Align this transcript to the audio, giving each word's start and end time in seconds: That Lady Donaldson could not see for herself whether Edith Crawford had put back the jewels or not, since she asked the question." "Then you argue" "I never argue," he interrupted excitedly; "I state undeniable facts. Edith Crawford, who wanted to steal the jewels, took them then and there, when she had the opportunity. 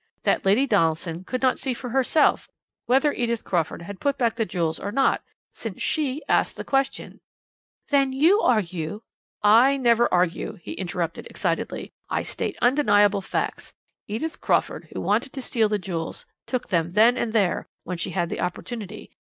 That 0.23 0.45
Lady 0.45 0.65
Donaldson 0.65 1.23
could 1.25 1.43
not 1.43 1.59
see 1.59 1.75
for 1.75 1.89
herself 1.91 2.49
whether 2.87 3.13
Edith 3.13 3.43
Crawford 3.45 3.83
had 3.83 3.99
put 3.99 4.17
back 4.17 4.33
the 4.35 4.47
jewels 4.47 4.79
or 4.79 4.91
not, 4.91 5.21
since 5.53 5.79
she 5.79 6.23
asked 6.27 6.57
the 6.57 6.63
question." 6.63 7.19
"Then 7.91 8.11
you 8.11 8.41
argue" 8.41 9.03
"I 9.65 9.77
never 9.77 10.11
argue," 10.11 10.53
he 10.63 10.71
interrupted 10.73 11.27
excitedly; 11.27 11.93
"I 12.09 12.23
state 12.23 12.57
undeniable 12.63 13.21
facts. 13.21 13.75
Edith 14.07 14.41
Crawford, 14.41 14.87
who 14.91 15.01
wanted 15.01 15.33
to 15.33 15.41
steal 15.43 15.69
the 15.69 15.77
jewels, 15.77 16.25
took 16.47 16.69
them 16.69 16.93
then 16.93 17.15
and 17.15 17.31
there, 17.31 17.67
when 17.83 17.99
she 17.99 18.09
had 18.09 18.29
the 18.29 18.41
opportunity. 18.41 19.11